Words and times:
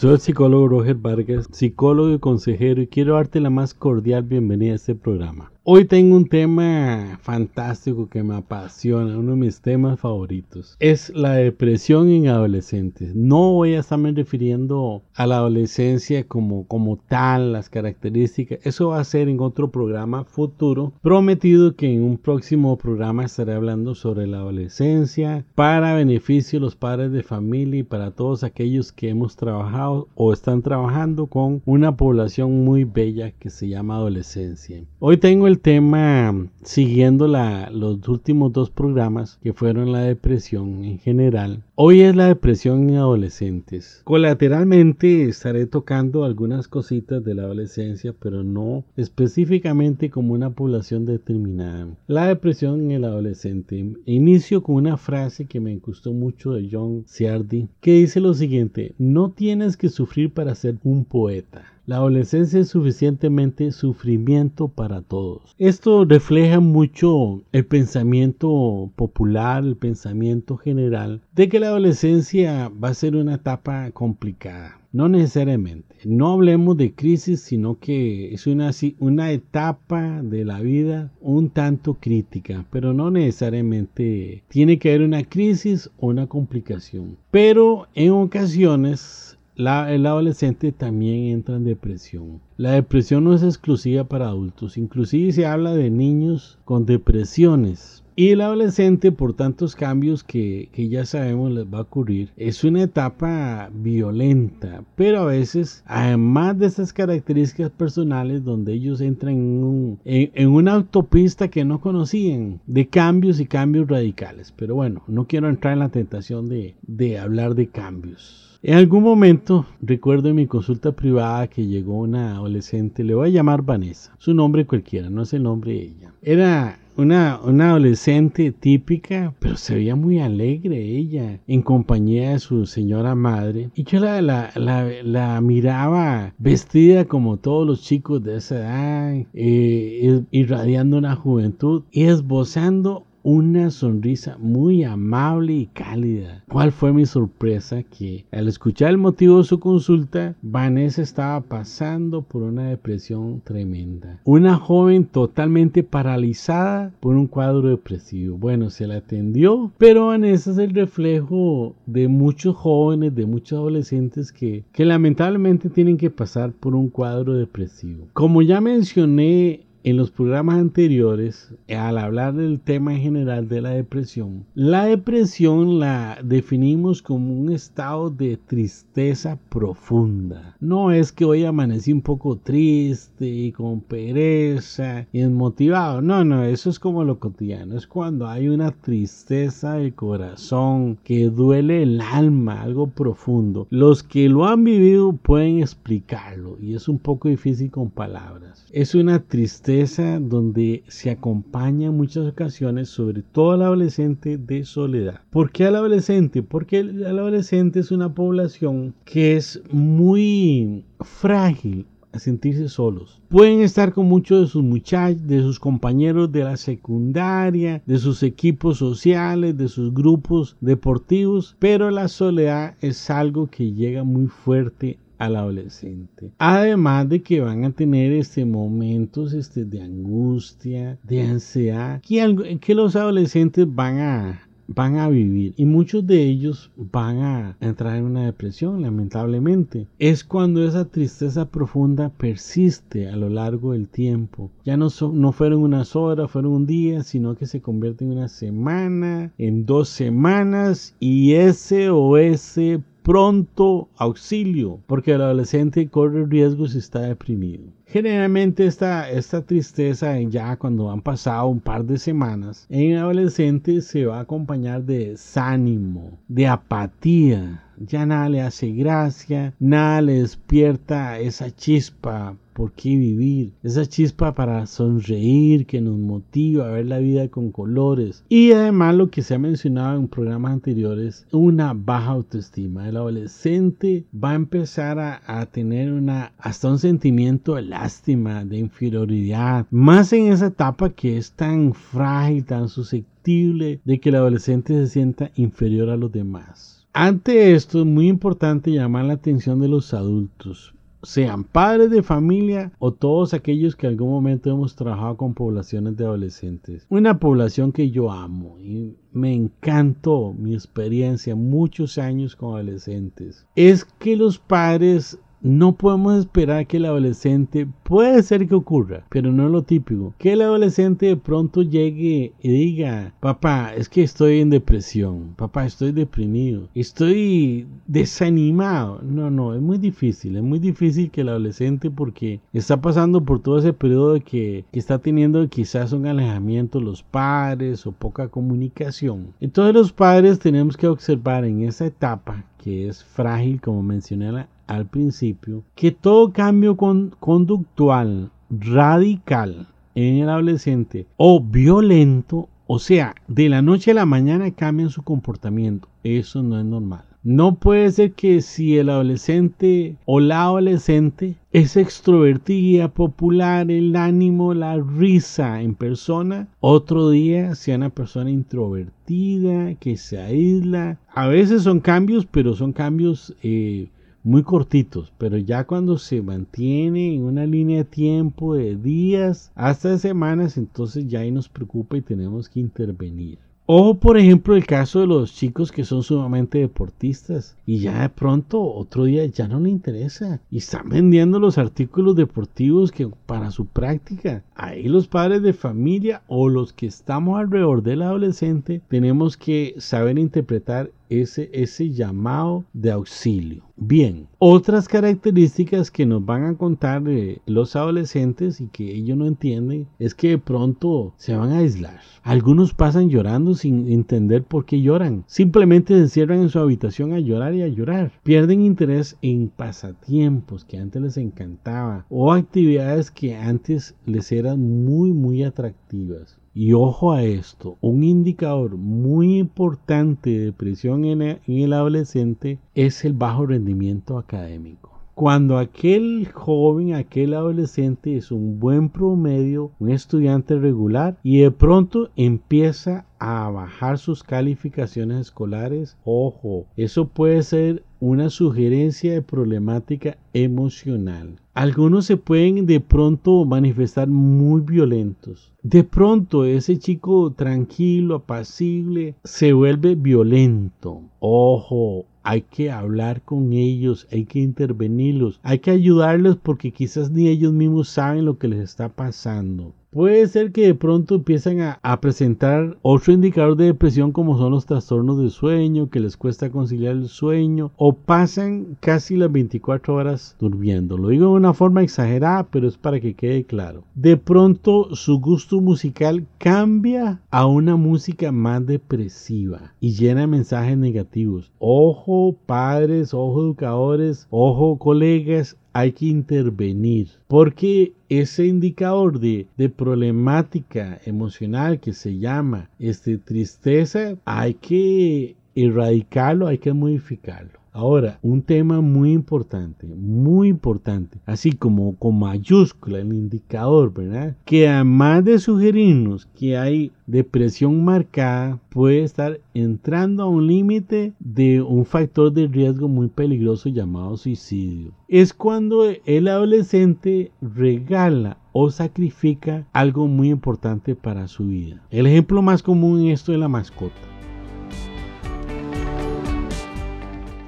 Soy 0.00 0.12
el 0.12 0.20
psicólogo 0.20 0.66
Roger 0.66 0.94
Vargas, 0.94 1.46
psicólogo 1.52 2.14
y 2.14 2.18
consejero, 2.18 2.80
y 2.80 2.86
quiero 2.86 3.16
darte 3.16 3.38
la 3.38 3.50
más 3.50 3.74
cordial 3.74 4.22
bienvenida 4.22 4.72
a 4.72 4.76
este 4.76 4.94
programa. 4.94 5.52
Hoy 5.62 5.84
tengo 5.84 6.16
un 6.16 6.26
tema 6.26 7.18
fantástico 7.20 8.08
que 8.08 8.22
me 8.22 8.34
apasiona, 8.34 9.18
uno 9.18 9.32
de 9.32 9.36
mis 9.36 9.60
temas 9.60 10.00
favoritos. 10.00 10.74
Es 10.80 11.10
la 11.14 11.34
depresión 11.34 12.08
en 12.08 12.28
adolescentes. 12.28 13.14
No 13.14 13.52
voy 13.52 13.74
a 13.74 13.80
estarme 13.80 14.10
refiriendo 14.12 15.02
a 15.14 15.26
la 15.26 15.36
adolescencia 15.36 16.26
como, 16.26 16.66
como 16.66 16.96
tal, 16.96 17.52
las 17.52 17.68
características. 17.68 18.60
Eso 18.62 18.88
va 18.88 19.00
a 19.00 19.04
ser 19.04 19.28
en 19.28 19.38
otro 19.40 19.70
programa 19.70 20.24
futuro. 20.24 20.94
Prometido 21.02 21.76
que 21.76 21.92
en 21.92 22.04
un 22.04 22.16
próximo 22.16 22.78
programa 22.78 23.26
estaré 23.26 23.52
hablando 23.52 23.94
sobre 23.94 24.26
la 24.26 24.38
adolescencia 24.38 25.44
para 25.54 25.94
beneficio 25.94 26.58
de 26.58 26.64
los 26.64 26.74
padres 26.74 27.12
de 27.12 27.22
familia 27.22 27.80
y 27.80 27.84
para 27.84 28.12
todos 28.12 28.44
aquellos 28.44 28.92
que 28.92 29.10
hemos 29.10 29.36
trabajado 29.36 30.08
o 30.14 30.32
están 30.32 30.62
trabajando 30.62 31.26
con 31.26 31.60
una 31.66 31.98
población 31.98 32.64
muy 32.64 32.84
bella 32.84 33.32
que 33.32 33.50
se 33.50 33.68
llama 33.68 33.96
adolescencia. 33.96 34.82
Hoy 35.00 35.18
tengo 35.18 35.50
el 35.50 35.59
tema 35.60 36.34
siguiendo 36.62 37.26
los 37.28 38.08
últimos 38.08 38.52
dos 38.52 38.70
programas 38.70 39.38
que 39.42 39.52
fueron 39.52 39.92
la 39.92 40.00
depresión 40.00 40.84
en 40.84 40.98
general. 40.98 41.62
Hoy 41.74 42.00
es 42.02 42.14
la 42.14 42.26
depresión 42.26 42.88
en 42.88 42.96
adolescentes. 42.96 44.02
Colateralmente 44.04 45.24
estaré 45.24 45.66
tocando 45.66 46.24
algunas 46.24 46.68
cositas 46.68 47.24
de 47.24 47.34
la 47.34 47.42
adolescencia, 47.42 48.14
pero 48.18 48.42
no 48.42 48.84
específicamente 48.96 50.10
como 50.10 50.34
una 50.34 50.50
población 50.50 51.06
determinada. 51.06 51.88
La 52.06 52.26
depresión 52.26 52.82
en 52.82 52.90
el 52.92 53.04
adolescente. 53.04 53.94
Inicio 54.06 54.62
con 54.62 54.76
una 54.76 54.96
frase 54.96 55.46
que 55.46 55.60
me 55.60 55.76
gustó 55.76 56.12
mucho 56.12 56.52
de 56.52 56.68
John 56.70 57.04
Ciardi, 57.06 57.68
que 57.80 57.94
dice 57.94 58.20
lo 58.20 58.34
siguiente, 58.34 58.94
no 58.98 59.30
tienes 59.30 59.76
que 59.76 59.88
sufrir 59.88 60.32
para 60.32 60.54
ser 60.54 60.76
un 60.84 61.04
poeta. 61.04 61.64
La 61.90 61.96
adolescencia 61.96 62.60
es 62.60 62.68
suficientemente 62.68 63.72
sufrimiento 63.72 64.68
para 64.68 65.02
todos. 65.02 65.56
Esto 65.58 66.04
refleja 66.04 66.60
mucho 66.60 67.42
el 67.50 67.66
pensamiento 67.66 68.92
popular, 68.94 69.64
el 69.64 69.74
pensamiento 69.74 70.56
general, 70.56 71.20
de 71.34 71.48
que 71.48 71.58
la 71.58 71.66
adolescencia 71.66 72.68
va 72.68 72.90
a 72.90 72.94
ser 72.94 73.16
una 73.16 73.34
etapa 73.34 73.90
complicada. 73.90 74.78
No 74.92 75.08
necesariamente. 75.08 75.96
No 76.04 76.32
hablemos 76.32 76.76
de 76.76 76.94
crisis, 76.94 77.40
sino 77.40 77.80
que 77.80 78.34
es 78.34 78.46
una, 78.46 79.32
etapa 79.32 80.22
de 80.22 80.44
la 80.44 80.60
vida 80.60 81.10
un 81.20 81.50
tanto 81.50 81.94
crítica, 81.94 82.66
pero 82.70 82.94
no 82.94 83.10
necesariamente 83.10 84.44
tiene 84.46 84.78
que 84.78 84.90
haber 84.90 85.02
una 85.02 85.24
crisis 85.24 85.90
o 85.98 86.06
una 86.06 86.28
complicación. 86.28 87.16
Pero 87.32 87.88
en 87.96 88.12
ocasiones 88.12 89.36
el 89.60 90.06
adolescente 90.06 90.72
también 90.72 91.34
entra 91.34 91.56
en 91.56 91.64
depresión. 91.64 92.40
La 92.56 92.72
depresión 92.72 93.24
no 93.24 93.34
es 93.34 93.42
exclusiva 93.42 94.04
para 94.04 94.28
adultos, 94.28 94.78
inclusive 94.78 95.32
se 95.32 95.46
habla 95.46 95.74
de 95.74 95.90
niños 95.90 96.58
con 96.64 96.86
depresiones. 96.86 98.02
Y 98.16 98.30
el 98.30 98.42
adolescente, 98.42 99.12
por 99.12 99.34
tantos 99.34 99.76
cambios 99.76 100.24
que, 100.24 100.68
ya 100.74 101.06
sabemos 101.06 101.52
les 101.52 101.64
va 101.64 101.78
a 101.78 101.82
ocurrir, 101.82 102.30
es 102.36 102.64
una 102.64 102.82
etapa 102.82 103.70
violenta, 103.72 104.84
pero 104.94 105.20
a 105.20 105.24
veces, 105.26 105.82
además 105.86 106.58
de 106.58 106.66
esas 106.66 106.92
características 106.92 107.70
personales, 107.70 108.44
donde 108.44 108.74
ellos 108.74 109.00
entran 109.00 109.98
en, 110.04 110.48
una 110.48 110.74
autopista 110.74 111.48
que 111.48 111.64
no 111.64 111.80
conocían, 111.80 112.60
de 112.66 112.88
cambios 112.88 113.40
y 113.40 113.46
cambios 113.46 113.88
radicales. 113.88 114.52
Pero 114.54 114.74
bueno, 114.74 115.02
no 115.06 115.26
quiero 115.26 115.48
entrar 115.48 115.72
en 115.72 115.78
la 115.78 115.88
tentación 115.88 116.48
de 116.48 117.18
hablar 117.18 117.54
de 117.54 117.68
cambios. 117.68 118.49
En 118.62 118.74
algún 118.74 119.02
momento 119.02 119.64
recuerdo 119.80 120.28
en 120.28 120.36
mi 120.36 120.46
consulta 120.46 120.92
privada 120.92 121.46
que 121.46 121.66
llegó 121.66 121.98
una 122.00 122.32
adolescente, 122.34 123.02
le 123.02 123.14
voy 123.14 123.30
a 123.30 123.32
llamar 123.32 123.62
Vanessa, 123.62 124.14
su 124.18 124.34
nombre 124.34 124.66
cualquiera, 124.66 125.08
no 125.08 125.22
es 125.22 125.32
el 125.32 125.44
nombre 125.44 125.72
de 125.72 125.82
ella. 125.84 126.12
Era 126.20 126.78
una, 126.98 127.40
una, 127.42 127.70
adolescente 127.70 128.52
típica, 128.52 129.32
pero 129.38 129.56
se 129.56 129.76
veía 129.76 129.96
muy 129.96 130.20
alegre 130.20 130.76
ella, 130.78 131.40
en 131.46 131.62
compañía 131.62 132.32
de 132.32 132.38
su 132.38 132.66
señora 132.66 133.14
madre. 133.14 133.70
Y 133.74 133.84
yo 133.84 133.98
la, 133.98 134.20
la, 134.20 134.52
la, 134.54 135.40
miraba 135.40 136.34
vestida 136.36 137.06
como 137.06 137.38
todos 137.38 137.66
los 137.66 137.80
chicos 137.80 138.22
de 138.22 138.36
esa 138.36 138.58
edad, 138.58 139.26
eh, 139.32 140.22
irradiando 140.32 140.98
una 140.98 141.16
juventud 141.16 141.84
y 141.90 142.02
esbozando 142.02 143.06
una 143.22 143.70
sonrisa 143.70 144.36
muy 144.38 144.84
amable 144.84 145.52
y 145.52 145.66
cálida. 145.66 146.42
¿Cuál 146.48 146.72
fue 146.72 146.92
mi 146.92 147.06
sorpresa? 147.06 147.82
Que 147.82 148.24
al 148.32 148.48
escuchar 148.48 148.90
el 148.90 148.98
motivo 148.98 149.38
de 149.38 149.44
su 149.44 149.60
consulta, 149.60 150.34
Vanessa 150.42 151.02
estaba 151.02 151.40
pasando 151.40 152.22
por 152.22 152.42
una 152.42 152.68
depresión 152.68 153.40
tremenda. 153.44 154.20
Una 154.24 154.56
joven 154.56 155.04
totalmente 155.04 155.82
paralizada 155.82 156.92
por 157.00 157.16
un 157.16 157.26
cuadro 157.26 157.68
depresivo. 157.68 158.36
Bueno, 158.36 158.70
se 158.70 158.86
la 158.86 158.96
atendió, 158.96 159.72
pero 159.78 160.08
Vanessa 160.08 160.50
es 160.50 160.58
el 160.58 160.74
reflejo 160.74 161.74
de 161.86 162.08
muchos 162.08 162.56
jóvenes, 162.56 163.14
de 163.14 163.26
muchos 163.26 163.58
adolescentes 163.58 164.32
que, 164.32 164.64
que 164.72 164.84
lamentablemente 164.84 165.68
tienen 165.68 165.96
que 165.96 166.10
pasar 166.10 166.52
por 166.52 166.74
un 166.74 166.88
cuadro 166.88 167.34
depresivo. 167.34 168.06
Como 168.12 168.42
ya 168.42 168.60
mencioné 168.60 169.60
en 169.82 169.96
los 169.96 170.10
programas 170.10 170.58
anteriores, 170.58 171.54
al 171.68 171.96
hablar 171.96 172.34
del 172.34 172.60
tema 172.60 172.94
en 172.94 173.00
general 173.00 173.48
de 173.48 173.62
la 173.62 173.70
depresión, 173.70 174.44
la 174.54 174.84
depresión 174.84 175.78
la 175.78 176.18
definimos 176.22 177.00
como 177.02 177.32
un 177.32 177.52
estado 177.52 178.10
de 178.10 178.36
tristeza 178.36 179.38
profunda. 179.48 180.56
No 180.60 180.92
es 180.92 181.12
que 181.12 181.24
hoy 181.24 181.44
amanecí 181.44 181.92
un 181.92 182.02
poco 182.02 182.36
triste 182.36 183.26
y 183.26 183.52
con 183.52 183.80
pereza 183.80 185.06
y 185.12 185.20
desmotivado. 185.20 186.02
No, 186.02 186.24
no, 186.24 186.44
eso 186.44 186.68
es 186.68 186.78
como 186.78 187.04
lo 187.04 187.18
cotidiano. 187.18 187.76
Es 187.76 187.86
cuando 187.86 188.28
hay 188.28 188.48
una 188.48 188.72
tristeza 188.72 189.74
del 189.74 189.94
corazón 189.94 190.98
que 191.04 191.30
duele 191.30 191.82
el 191.82 192.00
alma, 192.00 192.60
algo 192.60 192.88
profundo. 192.88 193.66
Los 193.70 194.02
que 194.02 194.28
lo 194.28 194.46
han 194.46 194.64
vivido 194.64 195.12
pueden 195.12 195.60
explicarlo 195.60 196.58
y 196.60 196.74
es 196.74 196.88
un 196.88 196.98
poco 196.98 197.28
difícil 197.28 197.70
con 197.70 197.90
palabras. 197.90 198.66
Es 198.72 198.94
una 198.94 199.20
tristeza 199.20 199.69
donde 199.70 200.82
se 200.88 201.10
acompaña 201.10 201.86
en 201.86 201.96
muchas 201.96 202.26
ocasiones, 202.26 202.88
sobre 202.88 203.22
todo 203.22 203.52
al 203.52 203.62
adolescente, 203.62 204.36
de 204.36 204.64
soledad. 204.64 205.20
¿Por 205.30 205.52
qué 205.52 205.66
al 205.66 205.76
adolescente? 205.76 206.42
Porque 206.42 206.80
el, 206.80 207.06
adolescente 207.06 207.78
es 207.78 207.92
una 207.92 208.12
población 208.12 208.94
que 209.04 209.36
es 209.36 209.62
muy 209.70 210.84
frágil 211.00 211.86
a 212.12 212.18
sentirse 212.18 212.68
solos. 212.68 213.20
Pueden 213.28 213.60
estar 213.60 213.92
con 213.92 214.06
muchos 214.06 214.40
de 214.40 214.46
sus 214.48 214.64
muchachos, 214.64 215.24
de 215.24 215.40
sus 215.40 215.60
compañeros 215.60 216.32
de 216.32 216.42
la 216.42 216.56
secundaria, 216.56 217.80
de 217.86 217.98
sus 217.98 218.24
equipos 218.24 218.78
sociales, 218.78 219.56
de 219.56 219.68
sus 219.68 219.94
grupos 219.94 220.56
deportivos, 220.60 221.54
pero 221.60 221.92
la 221.92 222.08
soledad 222.08 222.74
es 222.80 223.08
algo 223.08 223.46
que 223.46 223.72
llega 223.72 224.02
muy 224.02 224.26
fuerte 224.26 224.98
al 225.20 225.36
adolescente. 225.36 226.32
Además 226.38 227.08
de 227.08 227.22
que 227.22 227.40
van 227.40 227.64
a 227.64 227.72
tener 227.72 228.10
este, 228.12 228.44
momentos 228.46 229.34
este, 229.34 229.66
de 229.66 229.82
angustia, 229.82 230.98
de 231.02 231.20
ansiedad, 231.20 232.00
que, 232.00 232.74
los 232.74 232.96
adolescentes 232.96 233.66
van 233.68 233.98
a, 233.98 234.48
van 234.66 234.96
a 234.96 235.10
vivir. 235.10 235.52
Y 235.58 235.66
muchos 235.66 236.06
de 236.06 236.22
ellos 236.22 236.72
van 236.74 237.18
a 237.18 237.56
entrar 237.60 237.96
en 237.96 238.04
una 238.04 238.24
depresión 238.24 238.80
lamentablemente. 238.80 239.86
Es 239.98 240.24
cuando 240.24 240.66
esa 240.66 240.86
tristeza 240.86 241.50
profunda 241.50 242.08
persiste 242.08 243.10
a 243.10 243.16
lo 243.16 243.28
largo 243.28 243.72
del 243.72 243.88
tiempo. 243.88 244.50
Ya 244.64 244.78
no, 244.78 244.88
no 245.12 245.32
fueron 245.32 245.62
unas 245.62 245.94
horas 245.96 246.30
fueron 246.30 246.52
un 246.52 246.66
día 246.66 247.02
sino 247.02 247.34
que 247.34 247.44
se 247.44 247.60
convierte 247.60 248.06
en 248.06 248.12
una 248.12 248.28
semana 248.28 249.32
en 249.36 249.66
dos 249.66 249.90
semanas 249.90 250.94
y 250.98 251.34
ese 251.34 251.90
o 251.90 252.16
ese 252.16 252.80
pronto 253.02 253.88
auxilio, 253.96 254.80
porque 254.86 255.12
el 255.12 255.22
adolescente 255.22 255.88
corre 255.88 256.26
riesgo 256.26 256.66
si 256.66 256.78
está 256.78 257.00
deprimido. 257.00 257.64
Generalmente 257.86 258.66
esta, 258.66 259.10
esta 259.10 259.42
tristeza 259.42 260.20
ya 260.20 260.56
cuando 260.56 260.90
han 260.90 261.00
pasado 261.00 261.48
un 261.48 261.60
par 261.60 261.84
de 261.84 261.98
semanas 261.98 262.66
en 262.68 262.92
el 262.92 262.98
adolescente 262.98 263.80
se 263.80 264.06
va 264.06 264.18
a 264.18 264.20
acompañar 264.20 264.84
de 264.84 265.10
desánimo, 265.10 266.18
de 266.28 266.46
apatía. 266.46 267.64
Ya 267.78 268.06
nada 268.06 268.28
le 268.28 268.42
hace 268.42 268.70
gracia, 268.72 269.54
nada 269.58 270.02
le 270.02 270.20
despierta 270.20 271.18
esa 271.18 271.50
chispa 271.50 272.36
por 272.60 272.72
qué 272.72 272.90
vivir, 272.90 273.54
esa 273.62 273.86
chispa 273.86 274.34
para 274.34 274.66
sonreír 274.66 275.64
que 275.64 275.80
nos 275.80 275.96
motiva 275.96 276.68
a 276.68 276.72
ver 276.72 276.84
la 276.84 276.98
vida 276.98 277.26
con 277.28 277.52
colores. 277.52 278.22
Y 278.28 278.52
además 278.52 278.96
lo 278.96 279.08
que 279.08 279.22
se 279.22 279.32
ha 279.32 279.38
mencionado 279.38 279.98
en 279.98 280.08
programas 280.08 280.52
anteriores, 280.52 281.26
una 281.32 281.72
baja 281.72 282.10
autoestima. 282.10 282.86
El 282.86 282.98
adolescente 282.98 284.04
va 284.12 284.32
a 284.32 284.34
empezar 284.34 284.98
a, 284.98 285.46
tener 285.46 285.90
una, 285.90 286.34
hasta 286.36 286.68
un 286.68 286.78
sentimiento 286.78 287.54
de 287.54 287.62
lástima, 287.62 288.44
de 288.44 288.58
inferioridad, 288.58 289.66
más 289.70 290.12
en 290.12 290.30
esa 290.30 290.48
etapa 290.48 290.90
que 290.90 291.16
es 291.16 291.32
tan 291.32 291.72
frágil, 291.72 292.44
tan 292.44 292.68
susceptible 292.68 293.80
de 293.86 294.00
que 294.00 294.10
el 294.10 294.16
adolescente 294.16 294.74
se 294.74 294.86
sienta 294.88 295.30
inferior 295.34 295.88
a 295.88 295.96
los 295.96 296.12
demás. 296.12 296.86
Ante 296.92 297.54
esto 297.54 297.80
es 297.80 297.86
muy 297.86 298.08
importante 298.08 298.70
llamar 298.70 299.06
la 299.06 299.14
atención 299.14 299.60
de 299.60 299.68
los 299.68 299.94
adultos 299.94 300.74
sean 301.02 301.44
padres 301.44 301.90
de 301.90 302.02
familia 302.02 302.72
o 302.78 302.92
todos 302.92 303.34
aquellos 303.34 303.76
que 303.76 303.86
en 303.86 303.94
algún 303.94 304.10
momento 304.10 304.50
hemos 304.50 304.74
trabajado 304.76 305.16
con 305.16 305.34
poblaciones 305.34 305.96
de 305.96 306.04
adolescentes. 306.04 306.86
Una 306.88 307.18
población 307.18 307.72
que 307.72 307.90
yo 307.90 308.10
amo 308.10 308.58
y 308.60 308.96
me 309.12 309.34
encantó 309.34 310.32
mi 310.32 310.54
experiencia, 310.54 311.34
muchos 311.34 311.98
años 311.98 312.36
con 312.36 312.54
adolescentes. 312.54 313.46
Es 313.56 313.84
que 313.84 314.16
los 314.16 314.38
padres 314.38 315.18
no 315.42 315.72
podemos 315.72 316.18
esperar 316.18 316.66
que 316.66 316.76
el 316.76 316.84
adolescente, 316.84 317.66
puede 317.82 318.22
ser 318.22 318.46
que 318.46 318.54
ocurra, 318.54 319.04
pero 319.08 319.32
no 319.32 319.46
es 319.46 319.50
lo 319.50 319.62
típico, 319.62 320.14
que 320.18 320.32
el 320.32 320.42
adolescente 320.42 321.06
de 321.06 321.16
pronto 321.16 321.62
llegue 321.62 322.32
y 322.40 322.48
diga, 322.48 323.14
papá, 323.20 323.74
es 323.74 323.88
que 323.88 324.02
estoy 324.02 324.40
en 324.40 324.50
depresión, 324.50 325.34
papá, 325.36 325.64
estoy 325.64 325.92
deprimido, 325.92 326.68
estoy 326.74 327.66
desanimado. 327.86 329.00
No, 329.02 329.30
no, 329.30 329.54
es 329.54 329.60
muy 329.60 329.78
difícil, 329.78 330.36
es 330.36 330.42
muy 330.42 330.58
difícil 330.58 331.10
que 331.10 331.22
el 331.22 331.28
adolescente 331.28 331.90
porque 331.90 332.40
está 332.52 332.80
pasando 332.80 333.24
por 333.24 333.40
todo 333.40 333.58
ese 333.58 333.72
periodo 333.72 334.20
que, 334.20 334.64
que 334.70 334.78
está 334.78 334.98
teniendo 334.98 335.48
quizás 335.48 335.92
un 335.92 336.06
alejamiento 336.06 336.80
los 336.80 337.02
padres 337.02 337.86
o 337.86 337.92
poca 337.92 338.28
comunicación. 338.28 339.32
Entonces 339.40 339.74
los 339.74 339.92
padres 339.92 340.38
tenemos 340.38 340.76
que 340.76 340.86
observar 340.86 341.44
en 341.44 341.62
esa 341.62 341.86
etapa 341.86 342.44
que 342.62 342.88
es 342.88 343.02
frágil, 343.02 343.60
como 343.60 343.82
mencioné 343.82 344.46
al 344.66 344.86
principio, 344.86 345.64
que 345.74 345.90
todo 345.90 346.32
cambio 346.32 346.76
conductual 346.76 348.30
radical 348.50 349.68
en 349.94 350.16
el 350.16 350.28
adolescente 350.28 351.06
o 351.16 351.42
violento, 351.42 352.48
o 352.66 352.78
sea, 352.78 353.14
de 353.28 353.48
la 353.48 353.62
noche 353.62 353.92
a 353.92 353.94
la 353.94 354.06
mañana 354.06 354.50
cambian 354.50 354.90
su 354.90 355.02
comportamiento. 355.02 355.88
Eso 356.04 356.42
no 356.42 356.58
es 356.58 356.64
normal. 356.64 357.04
No 357.22 357.56
puede 357.56 357.90
ser 357.90 358.12
que 358.12 358.40
si 358.40 358.78
el 358.78 358.88
adolescente 358.88 359.96
o 360.06 360.20
la 360.20 360.44
adolescente 360.44 361.36
es 361.52 361.76
extrovertida, 361.76 362.88
popular, 362.88 363.70
el 363.70 363.94
ánimo, 363.94 364.54
la 364.54 364.78
risa 364.78 365.60
en 365.60 365.74
persona, 365.74 366.48
otro 366.60 367.10
día 367.10 367.54
sea 367.56 367.76
una 367.76 367.90
persona 367.90 368.30
introvertida, 368.30 369.74
que 369.74 369.98
se 369.98 370.18
aísla. 370.18 370.98
A 371.12 371.28
veces 371.28 371.64
son 371.64 371.80
cambios, 371.80 372.24
pero 372.24 372.54
son 372.54 372.72
cambios 372.72 373.36
eh, 373.42 373.90
muy 374.22 374.42
cortitos, 374.42 375.12
pero 375.18 375.36
ya 375.36 375.64
cuando 375.64 375.98
se 375.98 376.22
mantiene 376.22 377.14
en 377.14 377.24
una 377.24 377.44
línea 377.44 377.78
de 377.78 377.84
tiempo 377.84 378.54
de 378.54 378.76
días 378.76 379.52
hasta 379.54 379.98
semanas, 379.98 380.56
entonces 380.56 381.06
ya 381.06 381.20
ahí 381.20 381.30
nos 381.30 381.50
preocupa 381.50 381.98
y 381.98 382.00
tenemos 382.00 382.48
que 382.48 382.60
intervenir. 382.60 383.38
O 383.72 383.94
por 383.94 384.18
ejemplo 384.18 384.56
el 384.56 384.66
caso 384.66 384.98
de 384.98 385.06
los 385.06 385.32
chicos 385.32 385.70
que 385.70 385.84
son 385.84 386.02
sumamente 386.02 386.58
deportistas 386.58 387.56
y 387.64 387.78
ya 387.78 388.02
de 388.02 388.08
pronto 388.08 388.60
otro 388.60 389.04
día 389.04 389.24
ya 389.26 389.46
no 389.46 389.60
le 389.60 389.70
interesa 389.70 390.40
y 390.50 390.58
están 390.58 390.88
vendiendo 390.88 391.38
los 391.38 391.56
artículos 391.56 392.16
deportivos 392.16 392.90
que 392.90 393.08
para 393.26 393.52
su 393.52 393.66
práctica. 393.66 394.42
Ahí 394.56 394.88
los 394.88 395.06
padres 395.06 395.42
de 395.42 395.52
familia 395.52 396.22
o 396.26 396.48
los 396.48 396.72
que 396.72 396.86
estamos 396.86 397.38
alrededor 397.38 397.84
del 397.84 398.02
adolescente 398.02 398.82
tenemos 398.88 399.36
que 399.36 399.76
saber 399.78 400.18
interpretar 400.18 400.90
ese, 401.10 401.90
llamado 401.90 402.64
de 402.72 402.92
auxilio. 402.92 403.64
Bien, 403.76 404.28
otras 404.38 404.88
características 404.88 405.90
que 405.90 406.06
nos 406.06 406.24
van 406.24 406.44
a 406.44 406.56
contar 406.56 407.02
eh, 407.08 407.40
los 407.46 407.76
adolescentes 407.76 408.60
y 408.60 408.68
que 408.68 408.94
ellos 408.94 409.16
no 409.16 409.26
entienden 409.26 409.88
es 409.98 410.14
que 410.14 410.30
de 410.30 410.38
pronto 410.38 411.14
se 411.16 411.34
van 411.34 411.50
a 411.50 411.58
aislar. 411.58 412.00
Algunos 412.22 412.74
pasan 412.74 413.08
llorando 413.08 413.54
sin 413.54 413.90
entender 413.90 414.44
por 414.44 414.66
qué 414.66 414.82
lloran. 414.82 415.24
Simplemente 415.26 415.94
se 415.94 416.00
encierran 416.00 416.40
en 416.40 416.50
su 416.50 416.58
habitación 416.58 417.12
a 417.12 417.20
llorar 417.20 417.54
y 417.54 417.62
a 417.62 417.68
llorar. 417.68 418.12
Pierden 418.22 418.60
interés 418.60 419.16
en 419.22 419.48
pasatiempos 419.48 420.64
que 420.64 420.78
antes 420.78 421.00
les 421.00 421.16
encantaba 421.16 422.06
o 422.10 422.32
actividades 422.32 423.10
que 423.10 423.34
antes 423.34 423.94
les 424.04 424.30
eran 424.30 424.84
muy 424.84 425.12
muy 425.12 425.42
atractivas. 425.42 426.39
Y 426.52 426.72
ojo 426.72 427.12
a 427.12 427.22
esto, 427.22 427.78
un 427.80 428.02
indicador 428.02 428.76
muy 428.76 429.38
importante 429.38 430.30
de 430.30 430.44
depresión 430.46 431.04
en 431.04 431.38
el, 431.46 431.72
adolescente 431.72 432.58
es 432.74 433.04
el 433.04 433.12
bajo 433.12 433.46
rendimiento 433.46 434.18
académico. 434.18 434.98
Cuando 435.14 435.58
aquel 435.58 436.28
joven, 436.32 436.94
aquel 436.94 437.34
adolescente 437.34 438.16
es 438.16 438.32
un 438.32 438.58
buen 438.58 438.88
promedio, 438.88 439.70
un 439.78 439.90
estudiante 439.90 440.58
regular 440.58 441.18
y 441.22 441.38
de 441.38 441.52
pronto 441.52 442.10
empieza 442.16 443.06
a 443.20 443.50
bajar 443.50 443.98
sus 443.98 444.24
calificaciones 444.24 445.20
escolares, 445.20 445.96
ojo, 446.04 446.66
eso 446.76 447.06
puede 447.06 447.42
ser 447.42 447.84
una 448.00 448.30
sugerencia 448.30 449.12
de 449.12 449.20
problemática 449.20 450.16
emocional. 450.32 451.38
Algunos 451.52 452.06
se 452.06 452.16
pueden 452.16 452.64
de 452.64 452.80
pronto 452.80 453.44
manifestar 453.44 454.08
muy 454.08 454.62
violentos. 454.62 455.52
De 455.62 455.84
pronto 455.84 456.46
ese 456.46 456.78
chico 456.78 457.32
tranquilo, 457.32 458.14
apacible, 458.14 459.14
se 459.24 459.52
vuelve 459.52 459.94
violento. 459.96 461.02
Ojo, 461.18 462.06
hay 462.22 462.42
que 462.42 462.70
hablar 462.70 463.22
con 463.22 463.52
ellos, 463.52 464.06
hay 464.10 464.24
que 464.24 464.38
intervenirlos, 464.38 465.40
hay 465.42 465.58
que 465.58 465.70
ayudarlos 465.70 466.36
porque 466.36 466.72
quizás 466.72 467.10
ni 467.10 467.28
ellos 467.28 467.52
mismos 467.52 467.90
saben 467.90 468.24
lo 468.24 468.38
que 468.38 468.48
les 468.48 468.60
está 468.60 468.88
pasando. 468.88 469.74
Puede 469.92 470.28
ser 470.28 470.52
que 470.52 470.66
de 470.66 470.76
pronto 470.76 471.16
empiezan 471.16 471.76
a, 471.82 472.00
presentar 472.00 472.78
otro 472.80 473.12
indicador 473.12 473.56
de 473.56 473.64
depresión 473.64 474.12
como 474.12 474.38
son 474.38 474.52
los 474.52 474.64
trastornos 474.64 475.18
de 475.18 475.30
sueño, 475.30 475.90
que 475.90 475.98
les 475.98 476.16
cuesta 476.16 476.48
conciliar 476.48 476.92
el 476.92 477.08
sueño 477.08 477.72
o 477.76 477.92
pasan 477.92 478.76
casi 478.78 479.16
las 479.16 479.32
24 479.32 479.92
horas 479.92 480.36
durmiendo. 480.38 480.96
Lo 480.96 481.08
digo 481.08 481.26
de 481.26 481.32
una 481.32 481.54
forma 481.54 481.82
exagerada, 481.82 482.44
pero 482.52 482.68
es 482.68 482.76
para 482.76 483.00
que 483.00 483.14
quede 483.14 483.42
claro. 483.42 483.82
De 483.96 484.16
pronto 484.16 484.94
su 484.94 485.18
gusto 485.18 485.60
musical 485.60 486.24
cambia 486.38 487.20
a 487.32 487.46
una 487.46 487.74
música 487.74 488.30
más 488.30 488.64
depresiva 488.64 489.74
y 489.80 489.94
llena 489.94 490.20
de 490.20 490.26
mensajes 490.28 490.78
negativos. 490.78 491.50
Ojo 491.58 492.36
padres, 492.46 493.12
ojo 493.12 493.40
educadores, 493.40 494.28
ojo 494.30 494.78
colegas, 494.78 495.56
hay 495.72 495.92
que 495.92 496.06
intervenir 496.06 497.08
porque 497.28 497.92
ese 498.08 498.46
indicador 498.46 499.20
de, 499.20 499.46
de, 499.56 499.68
problemática 499.68 501.00
emocional 501.04 501.80
que 501.80 501.92
se 501.92 502.18
llama 502.18 502.70
este, 502.78 503.18
tristeza 503.18 504.16
hay 504.24 504.54
que 504.54 505.36
erradicarlo, 505.54 506.46
hay 506.46 506.58
que 506.58 506.72
modificarlo. 506.72 507.59
Ahora, 507.72 508.18
un 508.22 508.42
tema 508.42 508.80
muy 508.80 509.12
importante, 509.12 509.86
muy 509.86 510.48
importante, 510.48 511.18
así 511.24 511.52
como 511.52 511.94
con 511.96 512.18
mayúscula 512.18 512.98
el 512.98 513.12
indicador, 513.12 513.92
¿verdad? 513.94 514.36
Que 514.44 514.68
además 514.68 515.24
de 515.24 515.38
sugerirnos 515.38 516.26
que 516.26 516.56
hay 516.56 516.90
depresión 517.06 517.84
marcada, 517.84 518.58
puede 518.70 519.02
estar 519.02 519.40
entrando 519.54 520.24
a 520.24 520.28
un 520.28 520.48
límite 520.48 521.12
de 521.20 521.62
un 521.62 521.84
factor 521.84 522.32
de 522.32 522.48
riesgo 522.48 522.88
muy 522.88 523.08
peligroso 523.08 523.68
llamado 523.68 524.16
suicidio. 524.16 524.92
Es 525.06 525.32
cuando 525.32 525.84
el 526.06 526.28
adolescente 526.28 527.30
regala 527.40 528.38
o 528.52 528.70
sacrifica 528.70 529.66
algo 529.72 530.08
muy 530.08 530.30
importante 530.30 530.96
para 530.96 531.28
su 531.28 531.46
vida. 531.46 531.82
El 531.90 532.06
ejemplo 532.06 532.42
más 532.42 532.62
común 532.64 533.00
en 533.00 533.08
esto 533.08 533.32
es 533.32 533.38
la 533.38 533.48
mascota. 533.48 534.19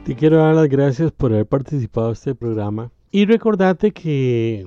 Te 0.04 0.16
quiero 0.16 0.38
dar 0.38 0.56
las 0.56 0.68
gracias 0.68 1.12
por 1.12 1.32
haber 1.32 1.46
participado 1.46 2.08
en 2.08 2.12
este 2.14 2.34
programa 2.34 2.90
y 3.12 3.24
recordarte 3.24 3.92
que 3.92 4.66